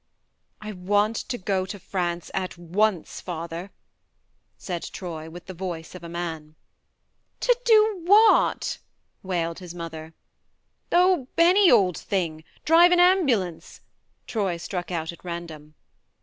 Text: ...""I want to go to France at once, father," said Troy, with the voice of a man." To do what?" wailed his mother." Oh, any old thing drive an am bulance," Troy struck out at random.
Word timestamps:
...""I 0.61 0.71
want 0.71 1.15
to 1.15 1.37
go 1.37 1.63
to 1.67 1.77
France 1.77 2.31
at 2.33 2.57
once, 2.57 3.21
father," 3.21 3.69
said 4.57 4.81
Troy, 4.81 5.29
with 5.29 5.45
the 5.45 5.53
voice 5.53 5.93
of 5.93 6.03
a 6.03 6.09
man." 6.09 6.55
To 7.41 7.55
do 7.63 8.01
what?" 8.05 8.79
wailed 9.31 9.59
his 9.59 9.75
mother." 9.75 10.15
Oh, 10.91 11.27
any 11.37 11.69
old 11.69 11.99
thing 11.99 12.43
drive 12.65 12.91
an 12.91 12.99
am 12.99 13.27
bulance," 13.27 13.79
Troy 14.25 14.57
struck 14.57 14.89
out 14.89 15.11
at 15.11 15.23
random. 15.23 15.75